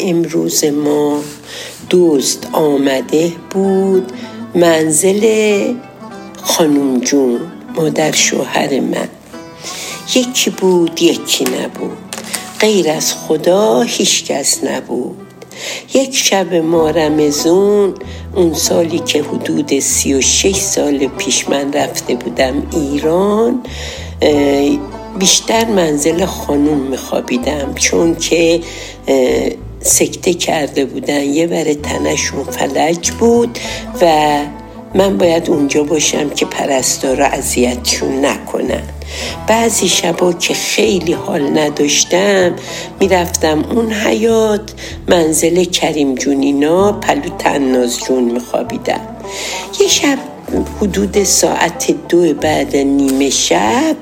امروز 0.00 0.64
ما 0.64 1.20
دوست 1.90 2.48
آمده 2.52 3.32
بود 3.50 4.12
منزل 4.54 5.74
خانم 6.42 7.00
جون 7.00 7.40
مادر 7.76 8.12
شوهر 8.12 8.80
من. 8.80 9.08
یکی 10.14 10.50
بود 10.50 11.02
یکی 11.02 11.44
نبود. 11.44 11.98
غیر 12.60 12.90
از 12.90 13.14
خدا 13.14 13.82
هیچکس 13.82 14.64
نبود. 14.64 15.16
یک 15.94 16.16
شب 16.16 16.54
ما 16.54 16.90
رمزون 16.90 17.94
اون 18.36 18.54
سالی 18.54 18.98
که 18.98 19.22
حدود 19.22 19.78
سی 19.78 20.14
و 20.14 20.20
شش 20.20 20.56
سال 20.56 21.06
پیش 21.06 21.48
من 21.48 21.72
رفته 21.72 22.14
بودم 22.14 22.62
ایران 22.72 23.62
بیشتر 25.18 25.64
منزل 25.64 26.24
خانوم 26.24 26.78
میخوابیدم. 26.78 27.74
چون 27.74 28.14
که 28.14 28.60
سکته 29.82 30.34
کرده 30.34 30.84
بودن. 30.84 31.22
یه 31.22 31.46
بر 31.46 31.72
تنشون 31.72 32.44
فلج 32.44 33.10
بود 33.10 33.58
و 34.02 34.38
من 34.94 35.18
باید 35.18 35.50
اونجا 35.50 35.84
باشم 35.84 36.30
که 36.30 36.46
پرستارا 36.46 37.26
اذیتشون 37.26 38.24
نکنن. 38.24 38.82
بعضی 39.46 39.88
شبا 39.88 40.32
که 40.32 40.54
خیلی 40.54 41.12
حال 41.12 41.58
نداشتم 41.58 42.56
می‌رفتم 43.00 43.64
اون 43.70 43.92
حیات 43.92 44.72
منزل 45.08 45.64
کریم 45.64 46.14
جونینا 46.14 46.92
پلو 46.92 47.36
تناز 47.38 47.98
جون 47.98 48.24
میخوابیدم. 48.24 49.00
یه 49.80 49.88
شب 49.88 50.18
حدود 50.80 51.24
ساعت 51.24 51.94
دو 52.08 52.34
بعد 52.34 52.76
نیمه 52.76 53.30
شب 53.30 53.96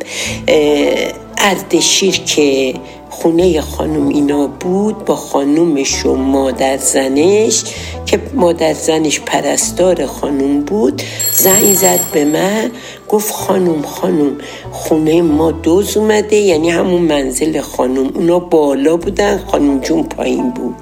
اردشیر 1.39 2.17
که 2.17 2.75
خونه 3.11 3.61
خانم 3.61 4.09
اینا 4.09 4.47
بود 4.47 5.05
با 5.05 5.17
خانومش 5.17 6.07
و 6.07 6.15
مادر 6.15 6.77
زنش 6.77 7.65
که 8.07 8.21
مادر 8.35 8.73
زنش 8.73 9.21
پرستار 9.21 10.07
خانوم 10.07 10.61
بود. 10.61 11.03
زنگ 11.33 11.73
زد 11.75 12.01
به 12.13 12.25
من 12.25 12.71
گفت 13.09 13.33
خانوم 13.33 13.83
خانوم 13.83 14.39
خونه 14.73 15.23
ما 15.23 15.51
دوز 15.51 15.97
اومده 15.97 16.37
یعنی 16.37 16.71
همون 16.71 17.03
منزل 17.03 17.61
خانوم 17.61 18.11
اونا 18.15 18.39
بالا 18.39 18.97
بودن 18.97 19.39
خانوم 19.39 19.79
جون 19.81 20.03
پایین 20.03 20.51
بود. 20.51 20.77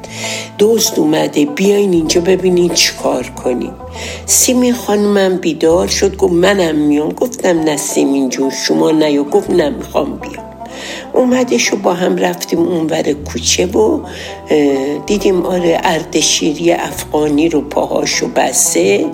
دوست 0.59 0.99
اومده 0.99 1.45
بیاین 1.45 1.93
اینجا 1.93 2.21
ببینین 2.21 2.69
چیکار 2.69 3.33
کنیم. 3.45 3.75
سیمی 4.27 4.73
خانومم 4.73 5.37
بیدار 5.37 5.87
شد 5.87 6.17
گفت 6.17 6.33
منم 6.33 6.75
میام. 6.75 7.13
گفتم 7.13 7.61
نه 7.61 7.77
سیمین 7.77 8.29
جون 8.29 8.51
شما 8.51 8.91
نیا 8.91 9.23
گفت 9.23 9.51
نمی‌خوام 9.51 10.17
بیام. 10.17 10.48
اومدش 11.13 11.73
و 11.73 11.77
با 11.77 11.95
هم 11.95 12.17
رفتیم 12.17 12.59
اونور 12.59 13.13
کوچه 13.13 13.67
و 13.67 14.01
دیدیم 15.07 15.47
آره 15.47 15.81
اردشیری 15.83 16.73
افغانی 16.73 17.49
رو 17.49 17.61
پاهاشو 17.61 18.29
بسته 18.29 19.07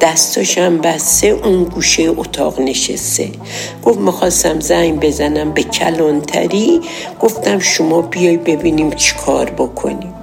دستاشم 0.00 0.78
بسته 0.78 1.26
اون 1.26 1.64
گوشه 1.64 2.10
اتاق 2.16 2.60
نشسته. 2.60 3.28
گفت 3.84 3.98
می‌خواستم 3.98 4.60
زنگ 4.60 5.00
بزنم 5.00 5.50
به 5.50 5.62
کلانتری 5.62 6.80
گفتم 7.20 7.58
شما 7.58 8.02
بیای 8.02 8.36
ببینیم 8.36 8.90
چی 8.90 9.14
کار 9.26 9.50
بکنیم. 9.50 10.14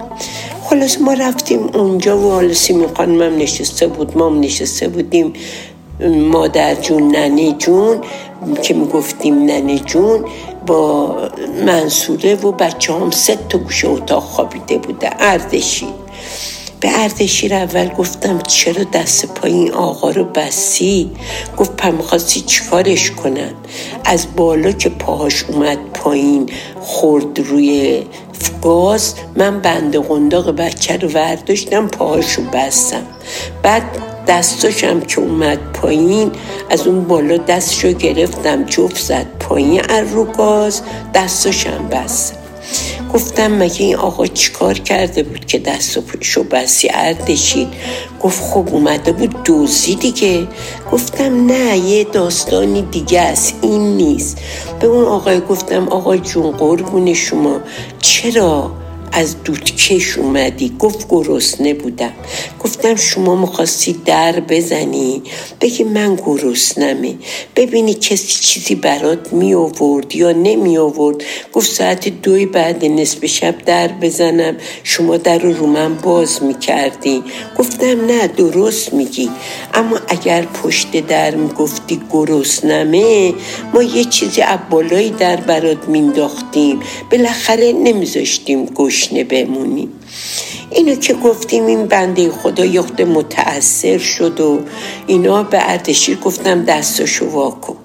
خلاص 0.64 1.00
ما 1.00 1.12
رفتیم 1.12 1.70
اونجا 1.74 2.18
و 2.18 2.30
حالا 2.30 2.54
سیمی 2.54 2.86
خانمم 2.96 3.36
نشسته 3.36 3.86
بود 3.86 4.18
ما 4.18 4.28
نشسته 4.28 4.88
بودیم. 4.88 5.32
مادر 6.32 6.74
جون 6.74 7.16
ننه 7.16 7.52
جون 7.52 8.00
که 8.62 8.74
می‌گفتیم 8.74 9.38
ننه 9.38 9.78
جون 9.78 10.24
با 10.68 11.16
منصوره 11.66 12.34
و 12.34 12.52
بچه 12.52 12.92
هم 12.92 13.10
سه 13.10 13.38
تا 13.48 13.58
گوشه 13.58 13.88
اتاق 13.88 14.22
خوابیده 14.22 14.78
بوده 14.78 15.10
اردشیر 15.18 15.88
به 16.80 17.02
اردشیر 17.02 17.54
اول 17.54 17.88
گفتم 17.88 18.38
چرا 18.38 18.84
دست 18.84 19.26
پای 19.26 19.52
این 19.52 19.72
آقا 19.72 20.10
رو 20.10 20.24
بسی؟ 20.24 21.10
گفت 21.56 21.76
پم 21.76 21.98
خواستی 21.98 22.40
چیکارش 22.40 23.10
کنم 23.10 23.54
از 24.04 24.26
بالا 24.36 24.72
که 24.72 24.88
پاهاش 24.88 25.44
اومد 25.44 25.78
پایین 25.94 26.50
خورد 26.80 27.38
روی 27.38 28.02
گاز 28.62 29.14
من 29.36 29.60
بند 29.60 29.96
قنداق 29.96 30.50
بچه 30.50 30.96
رو 30.96 31.08
ورداشتم 31.08 31.88
پاهاشو 31.88 32.42
بستم. 32.42 33.06
بعد 33.62 33.82
دستاشم 34.28 35.00
که 35.00 35.20
اومد 35.20 35.58
پایین 35.72 36.30
از 36.70 36.86
اون 36.86 37.04
بالا 37.04 37.36
دستشو 37.36 37.92
گرفتم 37.92 38.64
جفت 38.64 38.98
زد 38.98 39.26
پایین 39.40 39.80
از 39.88 40.12
رو 40.12 40.24
گاز 40.24 40.82
دستاشم 41.14 41.88
بستم 41.90 42.38
گفتم 43.14 43.52
مگه 43.52 43.84
این 43.84 43.96
آقا 43.96 44.26
چیکار 44.26 44.74
کرده 44.74 45.22
بود 45.22 45.46
که 45.46 45.58
دستشو 45.58 46.44
بسی 46.44 46.88
اردشید 46.94 47.68
گفت 48.22 48.42
خب 48.42 48.68
اومده 48.72 49.12
بود 49.12 49.42
دوزی 49.42 49.94
دیگه. 49.94 50.46
گفتم 50.92 51.46
نه 51.46 51.78
یه 51.78 52.04
داستانی 52.04 52.82
دیگه 52.82 53.20
است 53.20 53.54
این 53.62 53.96
نیست. 53.96 54.38
به 54.80 54.86
اون 54.86 55.04
آقای 55.04 55.40
گفتم 55.40 55.88
آقا 55.88 56.16
جون 56.16 56.50
قربون 56.50 57.14
شما. 57.14 57.60
چرا؟ 58.00 58.70
از 59.12 59.42
دودکش 59.42 60.18
اومدی. 60.18 60.76
گفت 60.78 61.06
گرسنه 61.08 61.74
بودم. 61.74 62.12
گفتم 62.60 62.96
شما 62.96 63.36
می‌خواستی 63.36 63.92
در 64.04 64.40
بزنی؟ 64.40 65.22
بگی 65.60 65.84
من 65.84 66.16
گرسنمه. 66.16 67.14
ببینی 67.56 67.94
کسی 67.94 68.40
چیزی 68.40 68.74
برات 68.74 69.32
می 69.32 69.54
آورد 69.54 70.16
یا 70.16 70.32
نمی 70.32 70.78
آورد 70.78 71.16
گفت 71.52 71.70
ساعت 71.70 72.08
دوی 72.08 72.46
بعد 72.46 72.84
نصف 72.84 73.26
شب 73.26 73.54
در 73.66 73.88
بزنم. 73.88 74.56
شما 74.82 75.16
در 75.16 75.38
رو 75.38 75.66
من 75.66 75.94
باز 75.94 76.42
می‌کردی. 76.42 77.22
گفتم 77.58 78.06
نه 78.06 78.26
درست 78.26 78.94
میگی. 78.94 79.30
اما 79.74 79.98
اگر 80.08 80.42
پشت 80.42 81.06
در 81.06 81.34
می‌گفتی 81.34 82.00
گرسنمه 82.12 83.34
ما 83.74 83.82
یه 83.82 84.04
چیزی 84.04 84.40
عبالایی 84.40 85.10
در 85.10 85.36
برات 85.36 85.88
مینداختیم 85.88 86.80
بالاخره 87.10 87.72
نمیذاشتیم 87.72 88.66
گشنه 88.98 89.24
بمونیم 89.24 89.88
اینو 90.70 90.94
که 90.94 91.14
گفتیم 91.14 91.66
این 91.66 91.86
بنده 91.86 92.30
خدا 92.30 92.64
یخت 92.64 93.00
متأثر 93.00 93.98
شد 93.98 94.40
و 94.40 94.60
اینا 95.06 95.42
به 95.42 95.70
اردشیر 95.70 96.18
گفتم 96.18 96.64
دستاشو 96.64 97.26
وا 97.26 97.50
کن. 97.50 97.76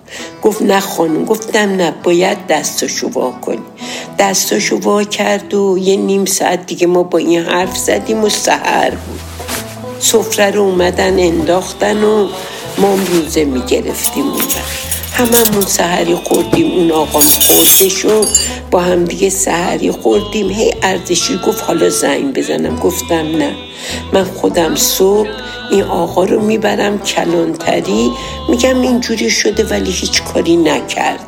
گفت 0.41 0.61
نه 0.61 0.79
خانم 0.79 1.25
گفتم 1.25 1.59
نه 1.59 1.93
باید 2.03 2.47
دستاشو 2.47 3.07
وا 3.07 3.31
کنی. 3.31 3.61
دستاشو 4.19 4.77
وا 4.77 5.03
کرد 5.03 5.53
و 5.53 5.77
یه 5.77 5.95
نیم 5.95 6.25
ساعت 6.25 6.65
دیگه 6.65 6.87
ما 6.87 7.03
با 7.03 7.17
این 7.17 7.39
حرف 7.39 7.77
زدیم 7.77 8.23
و 8.23 8.29
سهر 8.29 8.89
بود. 8.89 9.19
سفره 9.99 10.51
رو 10.51 10.61
اومدن 10.61 11.19
انداختن 11.19 12.03
و 12.03 12.27
ما 12.77 12.95
روزه 12.95 13.45
می‌گرفتیم 13.45 14.23
اون 14.23 14.41
هممون 15.13 15.61
سهری 15.61 16.15
خوردیم 16.15 16.71
اون 16.71 16.91
آقا 16.91 17.19
و 17.19 18.25
با 18.71 18.79
هم 18.79 19.05
دیگه 19.05 19.29
سهری 19.29 19.91
خوردیم. 19.91 20.49
هی 20.49 20.73
ارزشی 20.83 21.39
گفت 21.47 21.63
حالا 21.63 21.89
زنگ 21.89 22.33
بزنم. 22.33 22.75
گفتم 22.75 23.37
نه. 23.37 23.55
من 24.13 24.23
خودم 24.23 24.75
صبح 24.75 25.27
این 25.71 25.83
آقا 25.83 26.23
رو 26.23 26.41
می‌برم 26.41 26.99
کلانتری. 26.99 28.11
میگم 28.49 28.81
اینجوری 28.81 29.29
شده 29.29 29.63
ولی 29.63 29.91
هیچ 29.91 30.23
کاری 30.23 30.57
نکرد. 30.57 31.19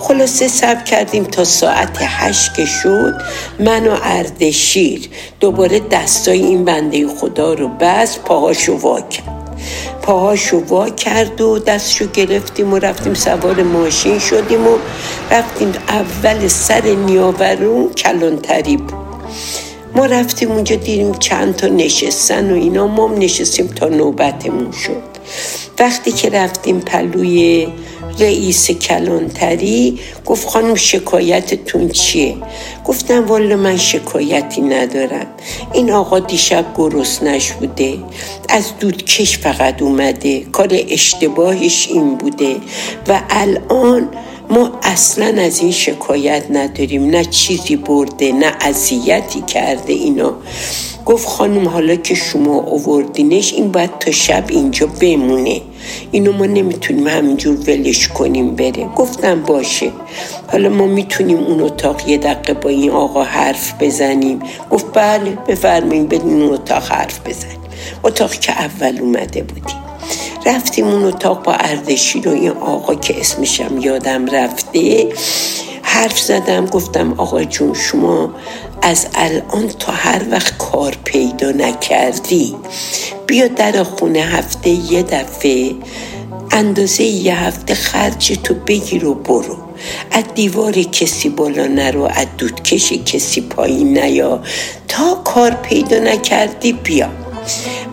خلاصه 0.00 0.48
سب 0.48 0.84
کردیم 0.84 1.24
تا 1.24 1.44
ساعت 1.44 1.98
هشت 2.00 2.54
که 2.54 2.64
شد. 2.64 3.14
من 3.60 3.88
و 3.88 3.96
اردشیر 4.02 5.08
دوباره 5.40 5.80
دستای 5.80 6.40
این 6.40 6.64
بنده 6.64 7.08
خدا 7.08 7.54
رو 7.54 7.68
بس 7.68 8.18
پاهاشو 8.18 8.72
وا 8.72 9.00
پاهاشو 10.02 10.64
وا 10.68 10.90
کرد 10.90 11.40
و 11.40 11.58
دستشو 11.58 12.06
گرفتیم 12.06 12.72
و 12.72 12.78
رفتیم 12.78 13.14
سوار 13.14 13.62
ماشین 13.62 14.18
شدیم 14.18 14.66
و 14.66 14.78
رفتیم 15.30 15.72
اول 15.88 16.48
سر 16.48 16.82
نیاورون 16.82 17.92
کلانتری 17.92 18.76
بود. 18.76 18.94
ما 19.94 20.06
رفتیم 20.06 20.50
اونجا 20.50 20.76
دیدیم 20.76 21.14
چند 21.14 21.56
تا 21.56 21.66
نشستن 21.66 22.52
و 22.52 22.54
اینا. 22.54 22.86
ما 22.86 23.08
نشستیم 23.08 23.66
تا 23.66 23.88
نوبتمون 23.88 24.72
شد. 24.72 25.02
وقتی 25.78 26.12
که 26.12 26.30
رفتیم 26.30 26.80
پلوی 26.80 27.68
رئیس 28.20 28.70
کلانتری 28.70 29.98
گفت 30.26 30.48
خانم 30.48 30.74
شکایتتون 30.74 31.88
چیه؟ 31.88 32.36
گفتم 32.84 33.26
والا 33.26 33.56
من 33.56 33.76
شکایتی 33.76 34.60
ندارم. 34.60 35.26
این 35.72 35.90
آقا 35.90 36.18
دیشب 36.18 36.64
گرسنش 36.76 37.52
بوده 37.52 37.98
از 38.48 38.78
دودکش 38.80 39.38
فقط 39.38 39.82
اومده. 39.82 40.40
کار 40.40 40.68
اشتباهش 40.88 41.88
این 41.90 42.14
بوده. 42.14 42.56
و 43.08 43.20
الان 43.30 44.08
ما 44.50 44.70
اصلا 44.82 45.42
از 45.42 45.60
این 45.60 45.72
شکایت 45.72 46.44
نداریم 46.50 47.10
نه 47.10 47.24
چیزی 47.24 47.76
برده 47.76 48.32
نه 48.32 48.52
اذیتی 48.60 49.40
کرده 49.40 49.92
اینا. 49.92 50.32
گفت 51.06 51.28
خانم 51.28 51.68
حالا 51.68 51.94
که 51.94 52.14
شما 52.14 52.60
آوردینش 52.60 53.52
این 53.52 53.72
باید 53.72 53.98
تا 53.98 54.10
شب 54.10 54.44
اینجا 54.48 54.86
بمونه. 54.86 55.60
اینو 56.10 56.32
ما 56.32 56.46
نمی‌تونیم 56.46 57.06
همینجور 57.06 57.56
ولش 57.56 58.08
کنیم 58.08 58.56
بره. 58.56 58.84
گفتم 58.96 59.42
باشه. 59.42 59.90
حالا 60.52 60.68
ما 60.68 60.86
می‌تونیم 60.86 61.38
اون 61.38 61.62
اتاق 61.62 62.08
یه 62.08 62.18
دقیقه 62.18 62.54
با 62.54 62.70
این 62.70 62.90
آقا 62.90 63.22
حرف 63.22 63.74
بزنیم. 63.80 64.40
گفت 64.70 64.86
بله 64.94 65.38
بفرماییم 65.48 66.06
بدین 66.06 66.42
اون 66.42 66.52
اتاق 66.52 66.82
حرف 66.82 67.20
بزنیم. 67.26 67.58
اتاق 68.04 68.32
که 68.32 68.52
اول 68.52 68.98
اومده 69.00 69.42
بودیم. 69.42 69.87
رفتیم 70.48 70.86
اون 70.86 71.04
اتاق 71.04 71.42
با 71.42 71.52
اردشیر 71.52 72.28
و 72.28 72.32
این 72.32 72.50
آقا 72.50 72.94
که 72.94 73.20
اسمشم 73.20 73.78
یادم 73.78 74.26
رفته 74.26 75.08
حرف 75.82 76.18
زدم 76.18 76.66
گفتم 76.66 77.14
آقا 77.16 77.44
جون 77.44 77.74
شما 77.74 78.34
از 78.82 79.06
الان 79.14 79.68
تا 79.68 79.92
هر 79.92 80.22
وقت 80.30 80.58
کار 80.58 80.96
پیدا 81.04 81.50
نکردی 81.50 82.56
بیا 83.26 83.48
در 83.48 83.82
خونه 83.82 84.18
هفته 84.18 84.70
یه 84.70 85.02
دفعه 85.02 85.74
اندازه 86.50 87.04
یه 87.04 87.44
هفته 87.44 87.74
خرج 87.74 88.38
تو 88.44 88.54
بگیر 88.54 89.04
و 89.04 89.14
برو. 89.14 89.56
از 90.10 90.24
دیوار 90.34 90.72
کسی 90.72 91.28
بالا 91.28 91.66
نرو 91.66 92.02
از 92.02 92.26
دودکش 92.38 92.92
کسی 92.92 93.40
پایین 93.40 93.98
نیا. 93.98 94.40
تا 94.88 95.14
کار 95.14 95.50
پیدا 95.50 95.98
نکردی 95.98 96.72
بیا. 96.72 97.08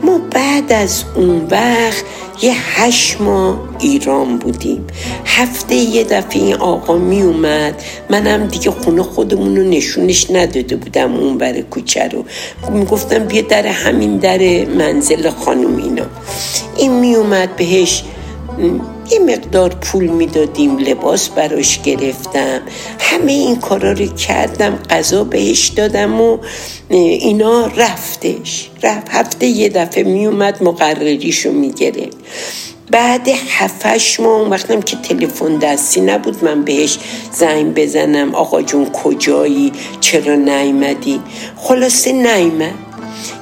ما 0.03 0.17
بعد 0.31 0.71
از 0.71 1.03
اون 1.15 1.47
وقت 1.51 2.03
یه 2.41 2.53
هشت 2.55 3.21
ماه 3.21 3.59
ایران 3.79 4.37
بودیم. 4.37 4.87
هفته 5.25 5.75
یه 5.75 6.03
دفعه 6.03 6.41
این 6.41 6.55
آقا 6.55 6.97
می 6.97 7.21
اومد 7.21 7.83
منم 8.09 8.47
دیگه 8.47 8.71
خونه 8.71 9.03
خودمون 9.03 9.55
رو 9.55 9.63
نشونش 9.63 10.31
نداده 10.31 10.75
بودم 10.75 11.13
اون 11.15 11.37
بر 11.37 11.61
کوچه 11.61 12.07
رو. 12.07 12.25
می‌گفتم 12.71 13.19
بیا 13.19 13.41
در 13.41 13.67
همین 13.67 14.17
در 14.17 14.65
منزل 14.65 15.29
خانم 15.29 15.77
اینا. 15.77 16.05
این 16.77 16.99
می 16.99 17.15
اومد 17.15 17.55
بهش 17.55 18.03
یه 19.11 19.19
مقدار 19.19 19.69
پول 19.69 20.07
می‌دادیم 20.07 20.77
لباس 20.77 21.29
براش 21.29 21.81
گرفتم. 21.81 22.61
همه 22.99 23.31
این 23.31 23.55
کارا 23.55 23.91
رو 23.91 24.05
کردم 24.05 24.79
غذا 24.89 25.23
بهش 25.23 25.67
دادم 25.67 26.21
و 26.21 26.37
اینا 26.89 27.67
رفتش. 27.67 28.69
رفت 28.83 29.09
هفته 29.09 29.45
یه 29.45 29.69
دفعه 29.69 30.03
میومد 30.03 30.63
مقرریشو 30.63 31.51
می‌گرفت. 31.51 32.17
بعد 32.91 33.27
هفتش 33.49 34.19
ماه 34.19 34.39
اون 34.41 34.49
وقتم 34.49 34.81
که 34.81 34.97
تلفن 34.97 35.57
دستی 35.57 36.01
نبود 36.01 36.43
من 36.43 36.63
بهش 36.63 36.97
زنگ 37.31 37.73
بزنم 37.73 38.35
آقا 38.35 38.61
جون 38.61 38.85
کجایی؟ 38.85 39.71
چرا 40.01 40.35
نیمدی 40.35 41.21
خلاصه 41.57 42.11
نیمد 42.11 42.73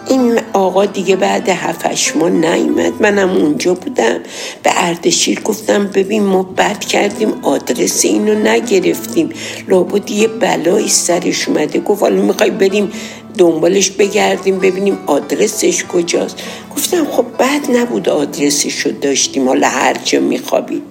این 0.09 0.39
آقا 0.53 0.85
دیگه 0.85 1.15
بعد 1.15 1.49
هفتش 1.49 2.15
ما 2.15 2.29
نیمد 2.29 3.01
منم 3.01 3.29
اونجا 3.29 3.73
بودم. 3.73 4.19
به 4.63 4.71
اردشیر 4.73 5.39
گفتم 5.39 5.87
ببین 5.87 6.23
ما 6.23 6.43
بد 6.43 6.79
کردیم 6.79 7.33
آدرس 7.41 8.05
اینو 8.05 8.33
نگرفتیم. 8.33 9.29
لابد 9.67 10.11
یه 10.11 10.27
بلایی 10.27 10.89
سرش 10.89 11.47
اومده. 11.47 11.79
گفت 11.79 12.01
حالا 12.01 12.21
می‌خوای 12.21 12.51
بریم 12.51 12.91
دنبالش 13.37 13.89
بگردیم 13.89 14.59
ببینیم 14.59 14.97
آدرسش 15.07 15.83
کجاست. 15.85 16.35
گفتم 16.75 17.05
خب 17.11 17.25
بد 17.39 17.77
نبود 17.77 18.09
آدرسش 18.09 18.79
رو 18.79 18.91
داشتیم. 18.91 19.47
حالا 19.47 19.67
هر 19.67 19.93
جا 20.05 20.19
میخوابید. 20.19 20.83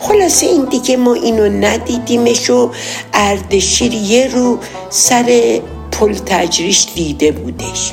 خلاصه 0.00 0.46
این 0.46 0.64
دیگه 0.64 0.96
ما 0.96 1.14
اینو 1.14 1.48
ندیدیمش 1.48 2.50
و 2.50 2.70
اردشیر 3.14 3.94
یه 3.94 4.28
رو 4.32 4.58
سر 4.90 5.60
پل 5.92 6.14
تجریش 6.26 6.86
دیده 6.94 7.32
بودش. 7.32 7.92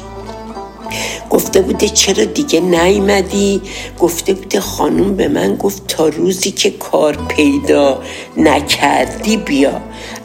گفته 1.29 1.61
بوده 1.61 1.89
چرا 1.89 2.23
دیگه 2.23 2.59
نیمدی 2.59 3.61
گفته 3.99 4.33
بوده 4.33 4.59
خانوم 4.59 5.15
به 5.15 5.27
من 5.27 5.55
گفت 5.55 5.87
تا 5.87 6.07
روزی 6.07 6.51
که 6.51 6.69
کار 6.69 7.17
پیدا 7.27 8.01
نکردی 8.37 9.37
بیا. 9.37 9.81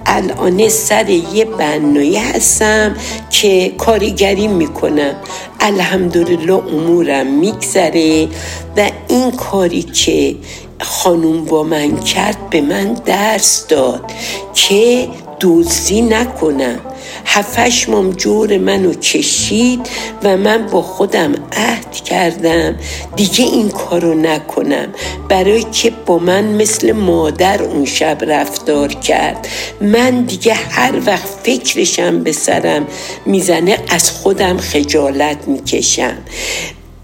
الان 0.07 0.69
سر 0.69 1.11
یه 1.11 1.45
بنایی 1.45 2.17
هستم 2.17 2.97
که 3.31 3.73
کارگری 3.79 4.49
می‌کنم. 4.49 5.15
الحمدلله 5.61 6.53
امورم 6.53 7.27
میگذره 7.27 8.29
و 8.77 8.91
این 9.09 9.31
کاری 9.31 9.83
که 9.83 10.37
خانوم 10.81 11.45
با 11.45 11.63
من 11.63 11.97
کرد 12.01 12.51
به 12.51 12.61
من 12.61 12.93
درس 12.93 13.67
داد 13.67 14.13
که 14.55 15.09
دوزی 15.41 16.03
نکنم. 16.03 16.79
هفش 17.25 17.89
مام 17.89 18.11
جور 18.11 18.59
منو 18.59 18.95
کشید 18.95 19.81
و 20.23 20.37
من 20.37 20.67
با 20.67 20.83
خودم 20.83 21.35
عهد 21.53 21.93
کردم. 21.93 22.77
دیگه 23.17 23.45
این 23.45 23.69
کارو 23.69 24.15
نکنم. 24.15 24.89
برای 25.29 25.63
که 25.63 25.93
با 26.07 26.19
من 26.19 26.45
مثل 26.45 26.93
مادر 26.93 27.63
اون 27.63 27.85
شب 27.85 28.19
رفتار 28.27 28.89
کرد. 28.89 29.49
من 29.81 30.23
دیگه 30.23 30.55
هر 30.55 30.93
وقت 31.07 31.29
فکرشم 31.43 32.23
به 32.23 32.33
سرم 32.33 32.87
می‌زنه 33.27 33.79
از 33.89 34.11
خودم 34.11 34.57
خجالت 34.57 35.49
می‌کشم. 35.49 36.17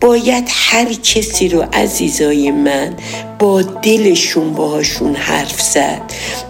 باید 0.01 0.49
هر 0.51 0.93
کسی 0.93 1.49
رو 1.49 1.65
عزیزای 1.73 2.51
من 2.51 2.95
با 3.39 3.63
دلشون 3.63 4.53
باهاشون 4.53 5.15
حرف 5.15 5.61
زد 5.61 6.03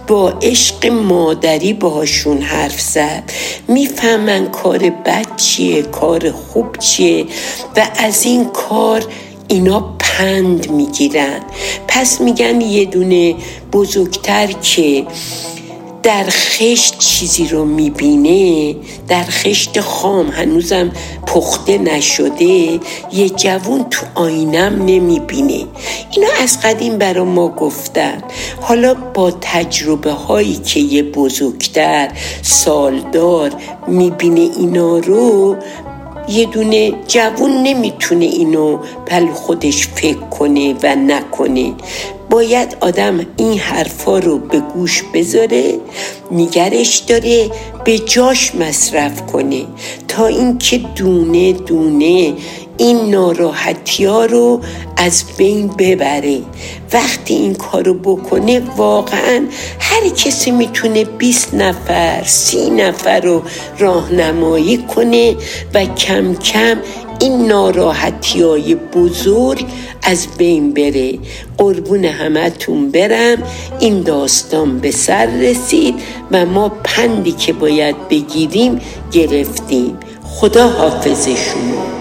با 0.07 0.29
عشق 0.29 0.85
مادری 0.85 1.73
باهاشون 1.73 2.41
حرف 2.41 2.81
زد. 2.81 3.23
می‌فهمن 3.67 4.49
کار 4.49 4.79
بد 4.79 5.35
چیه 5.37 5.81
کار 5.81 6.31
خوب 6.31 6.77
چیه 6.77 7.25
و 7.77 7.87
از 7.97 8.25
این 8.25 8.45
کار 8.45 9.05
اینا 9.47 9.95
پند 9.99 10.71
می‌گیرن. 10.71 11.39
پس 11.87 12.21
میگن 12.21 12.61
یه 12.61 12.85
دونه 12.85 13.35
بزرگتر 13.73 14.47
که 14.47 15.05
در 16.03 16.25
خشت 16.29 16.97
چیزی 16.97 17.47
رو 17.47 17.65
می‌بینه 17.65 18.75
در 19.07 19.23
خشت 19.23 19.81
خام 19.81 20.27
هنوزم 20.29 20.91
پخته 21.27 21.77
نشده 21.77 22.79
یه 23.13 23.29
جوون 23.29 23.85
تو 23.89 24.05
آینم 24.15 24.85
نمی‌بینه. 24.85 25.65
اینا 26.11 26.27
از 26.41 26.61
قدیم 26.61 26.97
برا 26.97 27.25
ما 27.25 27.47
گفتن. 27.47 28.23
حالا 28.61 28.93
با 28.93 29.31
تجربه 29.31 30.11
هایی 30.11 30.55
که 30.55 30.79
یه 30.79 31.03
بزرگتر 31.03 32.11
سالدار 32.41 33.51
می‌بینه 33.87 34.39
اینا 34.39 34.97
رو 34.97 35.55
یه 36.29 36.45
دونه 36.45 36.93
جوون 37.07 37.51
نمی‌تونه 37.63 38.25
اینو 38.25 38.77
پل 39.05 39.27
خودش 39.27 39.87
فکر 39.87 40.17
کنه 40.17 40.75
و 40.83 40.95
نکنه. 40.95 41.73
باید 42.31 42.77
آدم 42.79 43.25
این 43.37 43.59
حرفا 43.59 44.19
رو 44.19 44.37
به 44.37 44.59
گوش 44.59 45.03
بذاره 45.13 45.79
نگرش 46.31 46.97
داره 46.97 47.51
به 47.85 47.99
جاش 47.99 48.55
مصرف 48.55 49.25
کنه 49.25 49.65
تا 50.07 50.27
اینکه 50.27 50.77
دونه 50.77 51.53
دونه 51.53 52.33
این 52.77 53.09
ناراحتی 53.09 54.05
ها 54.05 54.25
رو 54.25 54.61
از 54.97 55.23
بین 55.37 55.67
ببره. 55.67 56.41
وقتی 56.93 57.33
این 57.33 57.55
کارو 57.55 57.93
بکنه 57.93 58.61
واقعا 58.77 59.45
هر 59.79 60.09
کسی 60.09 60.51
می‌تونه 60.51 61.03
20 61.03 61.53
نفر 61.53 62.23
سی 62.25 62.69
نفر 62.69 63.19
رو 63.19 63.41
راهنمایی 63.79 64.77
کنه 64.77 65.35
و 65.73 65.85
کم 65.85 66.35
کم 66.35 66.77
این 67.21 67.47
ناراحتی 67.47 68.41
های 68.41 68.75
بزرگ 68.75 69.65
از 70.03 70.27
بین 70.37 70.73
بره. 70.73 71.19
قربون 71.57 72.05
همتون 72.05 72.91
برم. 72.91 73.43
این 73.79 74.01
داستان 74.01 74.79
به 74.79 74.91
سر 74.91 75.25
رسید 75.25 75.95
و 76.31 76.45
ما 76.45 76.69
پندی 76.83 77.31
که 77.31 77.53
باید 77.53 78.09
بگیریم 78.09 78.81
گرفتیم. 79.11 79.97
خدا 80.23 80.69
حافظ 80.69 81.27
شما. 81.27 82.00